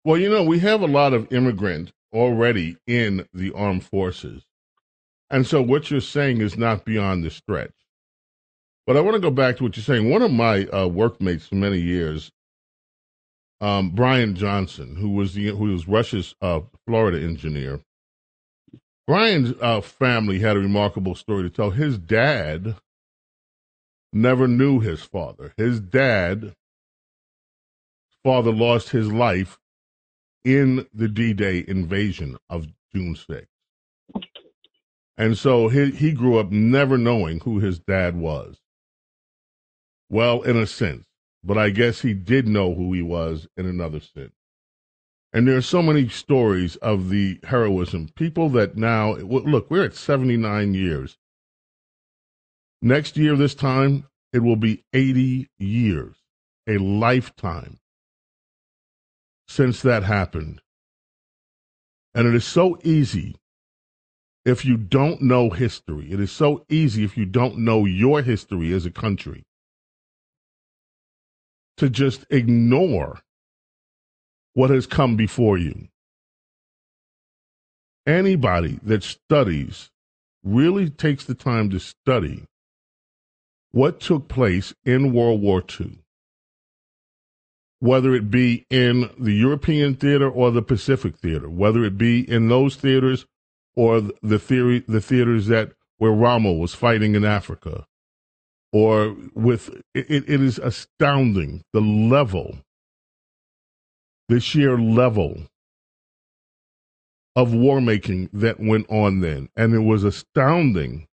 [0.04, 4.42] Well, you know, we have a lot of immigrants already in the armed forces.
[5.30, 7.72] And so what you're saying is not beyond the stretch.
[8.86, 10.10] But I want to go back to what you're saying.
[10.10, 12.30] One of my uh, workmates for many years,
[13.60, 17.80] um, Brian Johnson, who was the who was Rush's uh, Florida engineer.
[19.06, 21.70] Brian's uh, family had a remarkable story to tell.
[21.70, 22.76] His dad
[24.12, 25.54] never knew his father.
[25.56, 26.54] His dad,
[28.22, 29.58] father, lost his life
[30.44, 33.46] in the D-Day invasion of June 6th.
[35.16, 38.58] And so he, he grew up never knowing who his dad was.
[40.08, 41.06] Well, in a sense,
[41.44, 44.32] but I guess he did know who he was in another sense.
[45.32, 48.08] And there are so many stories of the heroism.
[48.14, 51.16] People that now, look, we're at 79 years.
[52.82, 56.16] Next year, this time, it will be 80 years,
[56.66, 57.78] a lifetime
[59.48, 60.60] since that happened.
[62.14, 63.36] And it is so easy
[64.44, 66.12] if you don't know history.
[66.12, 69.44] It is so easy if you don't know your history as a country
[71.76, 73.20] to just ignore
[74.54, 75.88] what has come before you.
[78.06, 79.90] Anybody that studies
[80.42, 82.44] really takes the time to study
[83.70, 85.98] what took place in World War II,
[87.78, 92.48] whether it be in the European theater or the Pacific theater, whether it be in
[92.48, 93.26] those theaters
[93.74, 97.86] or the theory, the theaters that where Rommel was fighting in Africa,
[98.72, 102.58] or with it, it is astounding the level,
[104.32, 105.42] the sheer level
[107.36, 111.06] of war making that went on then, and it was astounding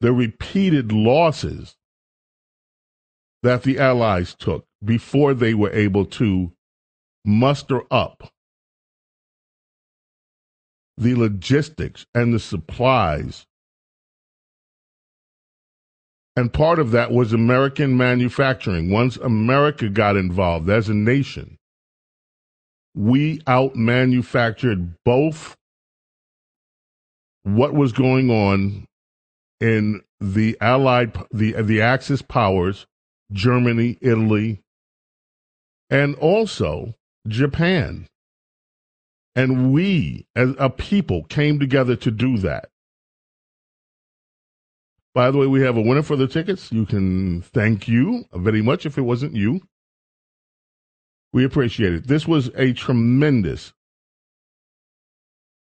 [0.00, 1.76] the repeated losses
[3.42, 6.52] that the Allies took before they were able to
[7.22, 8.32] muster up
[10.96, 13.44] the logistics and the supplies.
[16.34, 18.90] And part of that was American manufacturing.
[18.90, 21.58] Once America got involved as a nation,
[22.96, 25.56] we out manufactured both
[27.44, 28.86] what was going on
[29.60, 32.86] in the allied the the axis powers
[33.32, 34.60] germany italy
[35.90, 36.94] and also
[37.28, 38.08] japan
[39.36, 42.70] and we, as a people, came together to do that.
[45.14, 46.72] By the way, we have a winner for the tickets.
[46.72, 49.60] You can thank you very much if it wasn't you.
[51.36, 52.06] We appreciate it.
[52.06, 53.74] This was a tremendous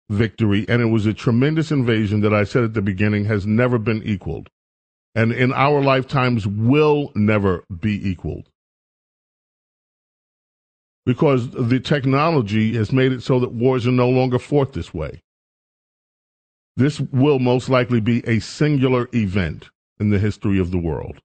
[0.09, 3.77] victory, and it was a tremendous invasion that I said at the beginning has never
[3.77, 4.51] been equaled,
[5.17, 8.51] and in our lifetimes will never be equaled
[11.05, 15.23] because the technology has made it so that wars are no longer fought this way.
[16.77, 21.21] This will most likely be a singular event in the history of the world.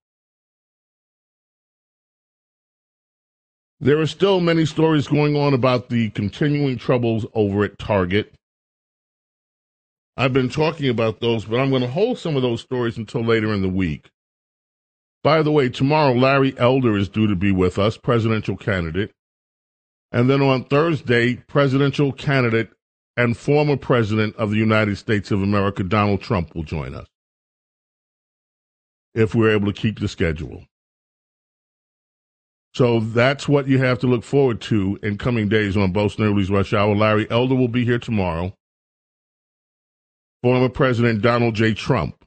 [3.83, 8.33] There are still many stories going on about the continuing troubles over at Target.
[10.15, 13.25] I've been talking about those, but I'm going to hold some of those stories until
[13.25, 14.09] later in the week.
[15.21, 19.11] By the way, tomorrow Larry Elder is due to be with us, presidential candidate.
[20.13, 22.69] And then on Thursday, presidential candidate
[23.17, 27.07] and former president of the United States of America, Donald Trump, will join us.
[29.13, 30.63] if we're able to keep the schedule.
[32.73, 36.49] So that's what you have to look forward to in coming days on Bo Snerdley's
[36.49, 36.95] Rush Hour.
[36.95, 38.55] Larry Elder will be here tomorrow.
[40.41, 41.73] Former President Donald J.
[41.73, 42.25] Trump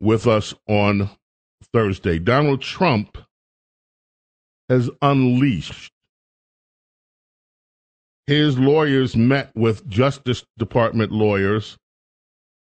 [0.00, 1.10] with us on
[1.72, 2.18] Thursday.
[2.18, 3.16] Donald Trump
[4.68, 5.92] has unleashed.
[8.26, 11.76] His lawyers met with Justice Department lawyers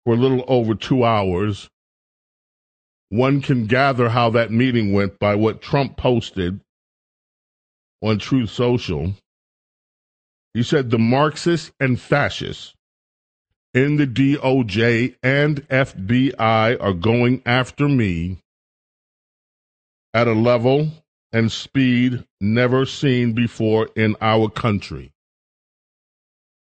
[0.04, 1.68] for a little over two hours
[3.10, 6.60] one can gather how that meeting went by what Trump posted
[8.02, 9.14] on Truth Social.
[10.54, 12.74] He said the Marxists and fascists
[13.74, 18.38] in the DOJ and FBI are going after me
[20.14, 20.88] at a level
[21.32, 25.12] and speed never seen before in our country.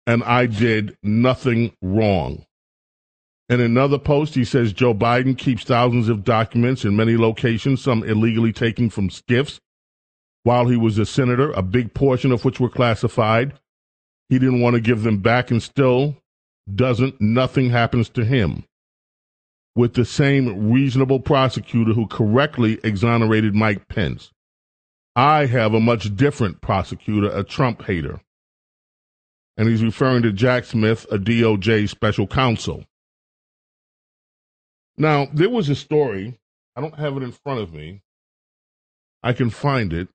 [0.06, 2.46] And I did nothing wrong.
[3.48, 8.02] In another post, he says Joe Biden keeps thousands of documents in many locations, some
[8.02, 9.60] illegally taken from SCIFs.
[10.42, 13.54] While he was a senator, a big portion of which were classified.
[14.28, 16.16] He didn't want to give them back and still
[16.72, 18.64] doesn't, nothing happens to him.
[19.76, 24.32] With the same reasonable prosecutor who correctly exonerated Mike Pence.
[25.14, 28.20] I have a much different prosecutor, a Trump hater.
[29.56, 32.84] And he's referring to Jack Smith, a DOJ special counsel.
[34.98, 36.38] Now, there was a story.
[36.74, 38.02] I don't have it in front of me.
[39.22, 40.08] I can find it.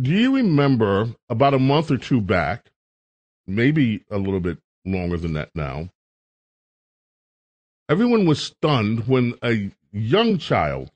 [0.00, 2.70] Do you remember about a month or two back,
[3.46, 5.88] maybe a little bit longer than that now?
[7.88, 10.90] Everyone was stunned when a young child,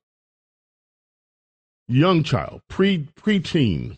[1.89, 3.97] young child, pre preteen,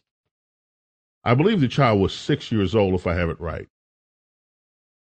[1.24, 3.68] I believe the child was six years old, if I have it right,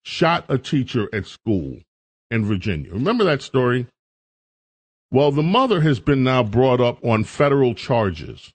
[0.04, 1.80] shot a teacher at school
[2.30, 2.92] in Virginia.
[2.92, 3.86] Remember that story?
[5.10, 8.52] Well, the mother has been now brought up on federal charges,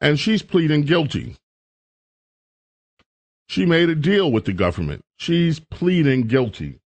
[0.00, 1.36] and she's pleading guilty.
[3.48, 5.02] She made a deal with the government.
[5.16, 6.80] She's pleading guilty.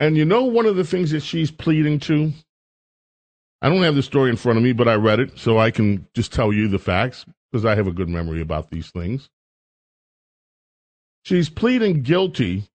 [0.00, 2.32] And you know one of the things that she's pleading to?
[3.60, 5.70] I don't have the story in front of me, but I read it, so I
[5.70, 9.28] can just tell you the facts because I have a good memory about these things.
[11.24, 12.68] She's pleading guilty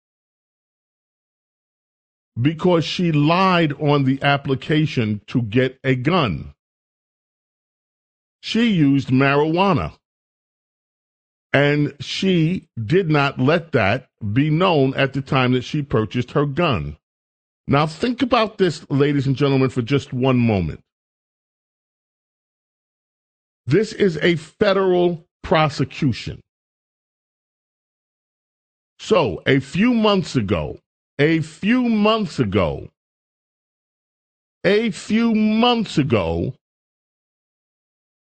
[2.40, 6.54] because she lied on the application to get a gun.
[8.42, 9.94] She used marijuana.
[11.52, 16.44] And she did not let that be known at the time that she purchased her
[16.44, 16.96] gun.
[17.66, 20.80] Now, think about this, ladies and gentlemen, for just one moment.
[23.66, 26.40] This is a federal prosecution.
[28.98, 30.78] So, a few months ago,
[31.18, 32.88] a few months ago,
[34.64, 36.54] a few months ago,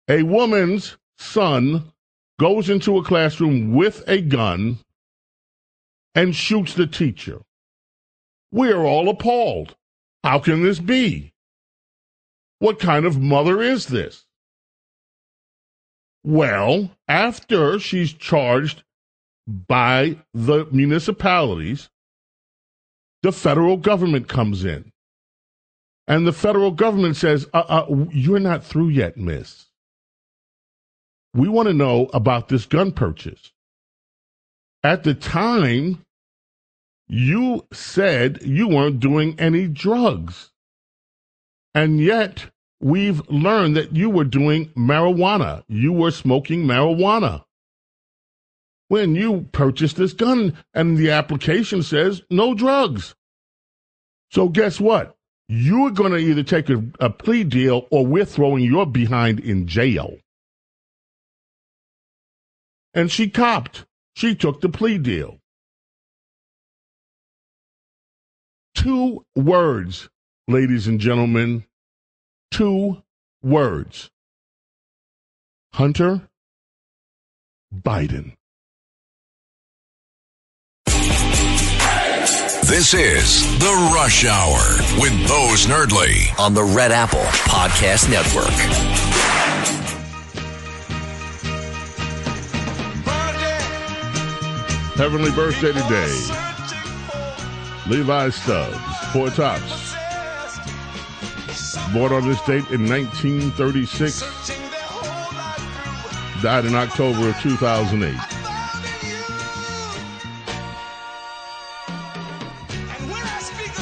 [0.08, 1.92] a woman's son
[2.38, 4.78] goes into a classroom with a gun
[6.14, 7.40] and shoots the teacher.
[8.52, 9.74] We are all appalled.
[10.22, 11.32] How can this be?
[12.58, 14.24] What kind of mother is this?
[16.22, 18.84] Well, after she's charged
[19.46, 21.88] by the municipalities,
[23.22, 24.92] the federal government comes in.
[26.06, 29.66] And the federal government says, uh, uh, You're not through yet, miss.
[31.34, 33.52] We want to know about this gun purchase.
[34.82, 36.04] At the time,
[37.08, 40.50] you said you weren't doing any drugs.
[41.74, 45.64] And yet, we've learned that you were doing marijuana.
[45.68, 47.44] You were smoking marijuana
[48.88, 53.14] when you purchased this gun and the application says no drugs.
[54.30, 55.16] So guess what?
[55.48, 59.66] You're going to either take a, a plea deal or we're throwing your behind in
[59.66, 60.16] jail.
[62.94, 63.84] And she copped.
[64.16, 65.38] She took the plea deal.
[68.74, 70.08] Two words,
[70.48, 71.64] ladies and gentlemen.
[72.50, 73.02] Two
[73.42, 74.10] words.
[75.72, 76.28] Hunter
[77.74, 78.34] Biden.
[82.66, 84.56] This is The Rush Hour
[84.98, 88.48] with Bo Snerdley on the Red Apple Podcast Network.
[94.96, 96.30] Heavenly birthday today.
[97.86, 98.78] Levi Stubbs,
[99.12, 99.92] four tops.
[101.92, 104.22] Born on this date in 1936.
[106.42, 108.33] Died in October of 2008.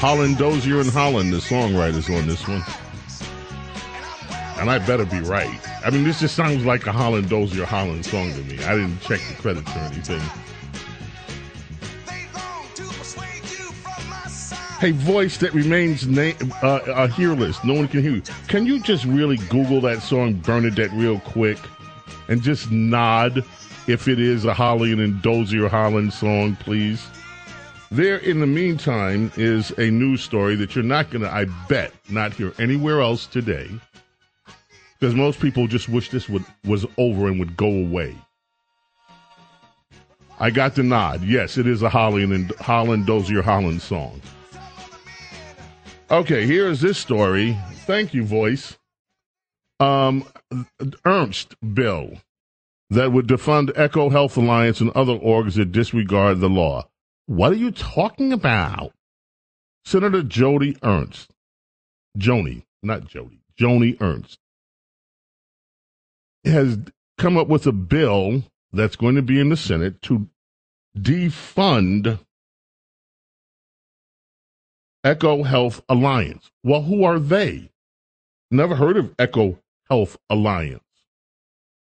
[0.02, 2.64] Holland Dozier and Holland, the songwriters on this one.
[4.58, 5.60] And I better be right.
[5.86, 8.58] I mean, this just sounds like a Holland Dozier Holland song to me.
[8.64, 10.20] I didn't check the credits or anything.
[14.80, 16.32] Hey, voice that remains na-
[16.64, 17.62] uh, uh, hearless.
[17.62, 18.22] No one can hear you.
[18.48, 21.58] Can you just really Google that song Bernadette real quick
[22.26, 23.44] and just nod
[23.86, 27.06] if it is a Holland and Dozier Holland song, please?
[27.92, 31.92] There, in the meantime, is a news story that you're not going to, I bet,
[32.08, 33.68] not hear anywhere else today
[34.98, 38.16] because most people just wish this would, was over and would go away.
[40.40, 41.22] I got the nod.
[41.22, 44.22] Yes, it is a Holland and Holland Dozier Holland song.
[46.10, 47.58] Okay, here is this story.
[47.84, 48.78] Thank you, voice.
[49.80, 50.24] Um,
[51.04, 52.14] Ernst bill
[52.88, 56.88] that would defund EcoHealth Alliance and other orgs that disregard the law.
[57.32, 58.92] What are you talking about?
[59.86, 61.30] Senator Jody Ernst,
[62.18, 64.38] Joni, not Jody, Joni Ernst,
[66.44, 66.78] has
[67.16, 70.28] come up with a bill that's going to be in the Senate to
[70.94, 72.18] defund
[75.02, 76.50] EcoHealth Alliance.
[76.62, 77.70] Well, who are they?
[78.50, 79.58] Never heard of Echo
[79.88, 80.82] Health Alliance.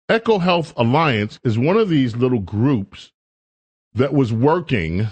[0.10, 3.12] EcoHealth Alliance is one of these little groups
[3.94, 5.10] that was working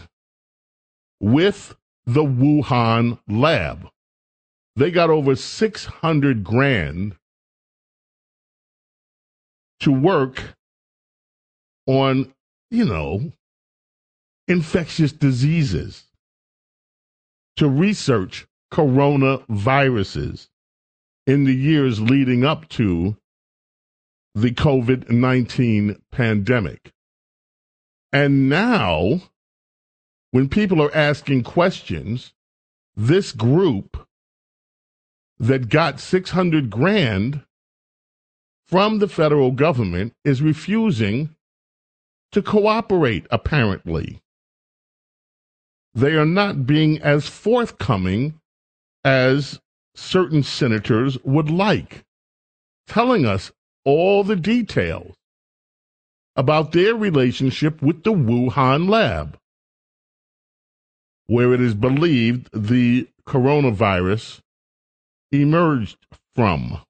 [1.23, 1.73] with
[2.05, 3.87] the Wuhan lab.
[4.75, 7.15] They got over 600 grand
[9.79, 10.43] to work
[11.87, 12.33] on,
[12.69, 13.31] you know,
[14.49, 16.03] infectious diseases
[17.55, 20.49] to research coronaviruses
[21.25, 23.15] in the years leading up to
[24.35, 26.91] the COVID 19 pandemic.
[28.11, 29.21] And now,
[30.33, 32.33] when people are asking questions,
[32.95, 34.07] this group
[35.37, 37.43] that got 600 grand
[38.65, 41.35] from the federal government is refusing
[42.31, 44.23] to cooperate, apparently.
[45.93, 48.39] They are not being as forthcoming
[49.05, 49.59] as
[49.93, 52.05] certain senators would like,
[52.87, 53.51] telling us
[53.85, 55.13] all the details
[56.35, 59.37] about their relationship with the Wuhan lab,
[61.27, 64.39] where it is believed the coronavirus
[65.31, 65.97] emerged
[66.35, 66.81] from.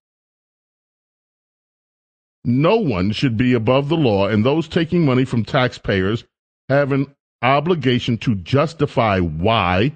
[2.45, 6.25] No one should be above the law, and those taking money from taxpayers
[6.67, 9.93] have an obligation to justify why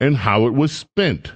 [0.00, 1.32] and how it was spent.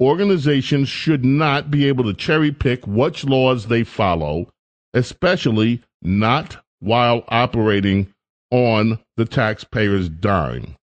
[0.00, 4.48] Organizations should not be able to cherry pick which laws they follow,
[4.92, 8.12] especially not while operating
[8.50, 10.76] on the taxpayer's dime.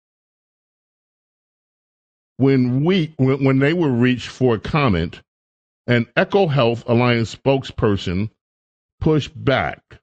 [2.39, 5.23] When we when when they were reached for a comment,
[5.89, 8.31] an Echo Health Alliance spokesperson
[9.01, 10.01] pushed back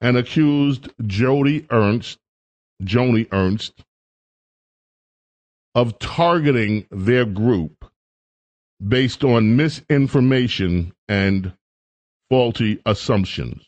[0.00, 2.18] and accused Jody Ernst,
[2.82, 3.84] Joni Ernst,
[5.74, 7.84] of targeting their group
[8.86, 11.54] based on misinformation and
[12.30, 13.64] faulty assumptions.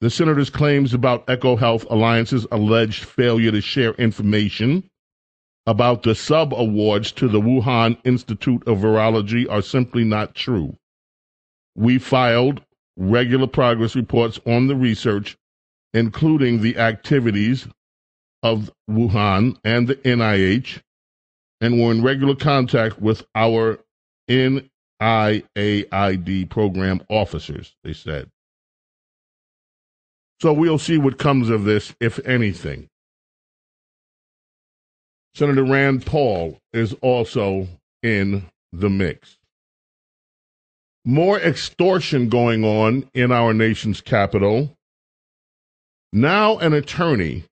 [0.00, 4.88] The senator's claims about EcoHealth Alliance's alleged failure to share information
[5.66, 10.76] about the sub awards to the Wuhan Institute of Virology are simply not true.
[11.74, 12.62] We filed
[12.96, 15.36] regular progress reports on the research,
[15.94, 17.68] including the activities
[18.42, 20.82] of Wuhan and the NIH,
[21.60, 23.78] and were in regular contact with our
[24.28, 24.70] NIAID
[26.50, 28.28] program officers, they said.
[30.40, 32.88] So we'll see what comes of this, if anything.
[35.34, 37.66] Senator Rand Paul is also
[38.02, 39.38] in the mix
[41.04, 44.76] more extortion going on in our nation's capital.
[46.12, 47.44] Now, an attorney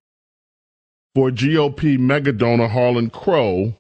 [1.14, 3.74] for GOP megadonor Harlan Crow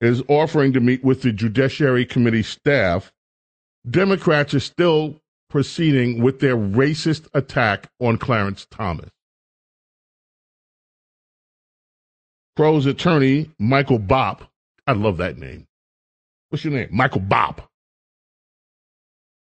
[0.00, 3.12] is offering to meet with the Judiciary Committee staff.
[3.88, 5.16] Democrats are still
[5.48, 9.10] proceeding with their racist attack on Clarence Thomas.
[12.56, 14.42] Crow's attorney, Michael Bopp,
[14.86, 15.66] I love that name.
[16.48, 16.88] What's your name?
[16.90, 17.64] Michael Bopp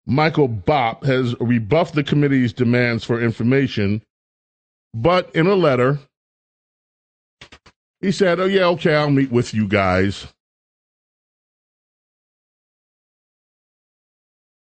[0.06, 4.02] Michael Bopp has rebuffed the committee's demands for information,
[4.94, 6.00] but in a letter,
[8.02, 10.28] he said, Oh, yeah, okay, I'll meet with you guys.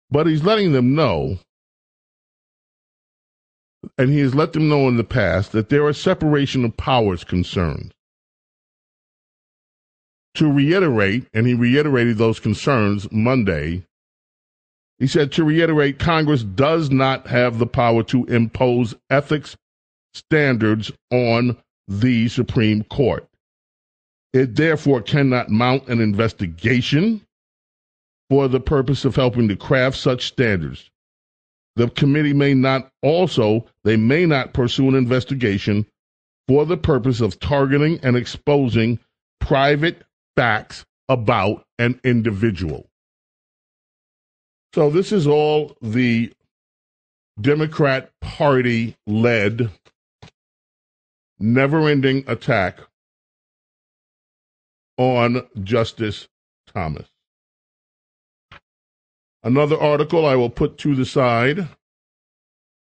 [0.09, 1.39] But he's letting them know,
[3.97, 7.25] and he has let them know in the past, that there are separation of powers
[7.25, 7.91] concerns.
[10.35, 13.83] To reiterate, and he reiterated those concerns Monday.
[14.99, 19.57] He said to reiterate, Congress does not have the power to impose ethics
[20.13, 21.57] standards on
[21.87, 23.27] the Supreme Court.
[24.33, 27.21] It therefore cannot mount an investigation
[28.29, 30.89] for the purpose of helping to craft such standards.
[31.75, 35.85] The committee may not also, they may not pursue an investigation
[36.47, 38.99] for the purpose of targeting and exposing
[39.39, 40.03] private
[40.35, 42.87] facts about an individual.
[44.73, 46.33] So this is all the
[47.39, 49.69] Democrat Party led,
[51.39, 52.79] never ending attack
[54.97, 56.27] on Justice
[56.73, 57.07] Thomas.
[59.43, 61.67] Another article I will put to the side.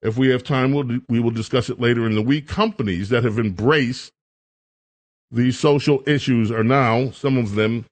[0.00, 2.46] If we have time, we'll, we will discuss it later in the week.
[2.46, 4.12] Companies that have embraced
[5.32, 7.86] these social issues are now, some of them,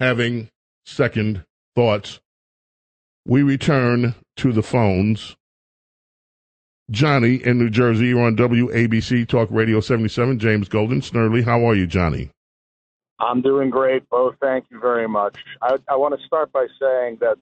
[0.00, 0.48] having
[0.84, 1.44] second
[1.76, 2.20] thoughts.
[3.24, 5.36] We return to the phones.
[6.90, 10.38] Johnny in New Jersey, you're on WABC Talk Radio 77.
[10.38, 11.00] James Golden.
[11.00, 12.30] Snerdley, how are you, Johnny?
[13.20, 14.34] I'm doing great, Bo.
[14.40, 15.36] Thank you very much.
[15.60, 17.36] I, I want to start by saying that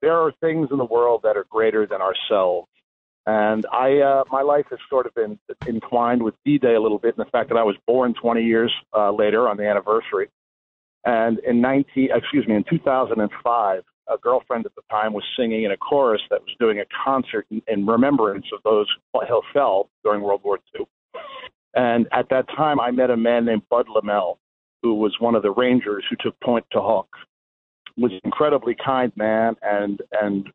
[0.00, 2.68] there are things in the world that are greater than ourselves.
[3.28, 7.14] And I, uh, my life has sort of been entwined with D-Day a little bit,
[7.18, 10.30] in the fact that I was born 20 years uh, later on the anniversary.
[11.04, 15.72] And in 19, excuse me, in 2005, a girlfriend at the time was singing in
[15.72, 20.22] a chorus that was doing a concert in, in remembrance of those who fell during
[20.22, 20.86] World War II.
[21.74, 24.38] And at that time, I met a man named Bud Lomell,
[24.82, 27.08] who was one of the Rangers who took Pointe du Hoc.
[27.98, 30.48] Was an incredibly kind man and and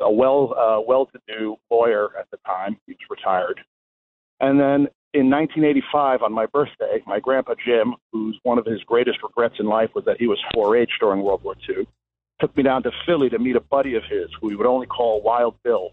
[0.00, 2.76] a well uh, well-to-do lawyer at the time.
[2.86, 3.60] He was retired.
[4.40, 9.22] And then in 1985, on my birthday, my grandpa Jim, who's one of his greatest
[9.22, 11.86] regrets in life was that he was 4-H during World War II,
[12.40, 14.86] took me down to Philly to meet a buddy of his who we would only
[14.86, 15.90] call Wild Bill.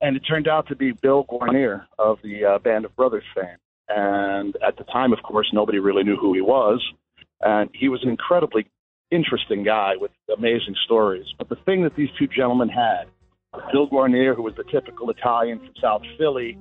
[0.00, 3.56] And it turned out to be Bill Guarnere of the uh, Band of Brothers fame.
[3.88, 6.82] And at the time, of course, nobody really knew who he was.
[7.40, 8.66] And he was an incredibly
[9.10, 11.26] interesting guy with amazing stories.
[11.38, 13.04] But the thing that these two gentlemen had,
[13.72, 16.58] Bill Guarnere, who was the typical Italian from South Philly,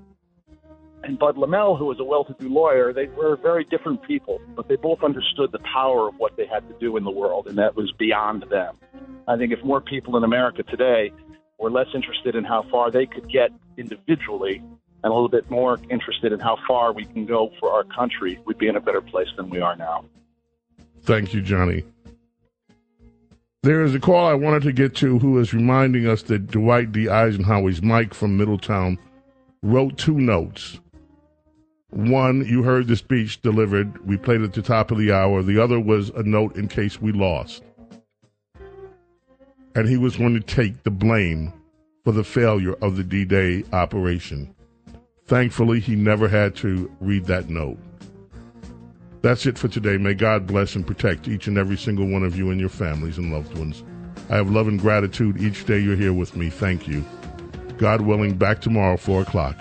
[1.04, 4.76] and Bud Lomell, who was a well-to-do lawyer, they were very different people, but they
[4.76, 7.76] both understood the power of what they had to do in the world, and that
[7.76, 8.76] was beyond them.
[9.28, 11.12] I think if more people in America today
[11.60, 14.64] were less interested in how far they could get individually
[15.04, 18.40] and a little bit more interested in how far we can go for our country,
[18.46, 20.06] we'd be in a better place than we are now.
[21.02, 21.84] Thank you, Johnny.
[23.66, 26.92] There is a call I wanted to get to who is reminding us that Dwight
[26.92, 27.10] D.
[27.10, 29.00] Eisenhower's Mike from Middletown
[29.64, 30.80] wrote two notes.
[31.90, 34.06] One, you heard the speech delivered.
[34.06, 35.42] We played at the top of the hour.
[35.42, 37.64] The other was a note in case we lost.
[39.74, 41.52] And he was going to take the blame
[42.04, 44.54] for the failure of the D Day operation.
[45.26, 47.80] Thankfully, he never had to read that note.
[49.26, 49.98] That's it for today.
[49.98, 53.18] May God bless and protect each and every single one of you and your families
[53.18, 53.84] and loved ones.
[54.30, 56.52] I have love and gratitude each day you're here with me.
[56.52, 57.04] Thank you.
[57.80, 59.58] God willing, back tomorrow, 4 o'clock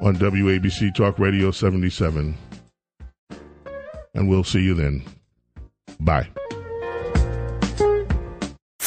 [0.00, 2.34] on WABC Talk Radio 77.
[4.14, 5.02] And we'll see you then.
[6.00, 6.30] Bye.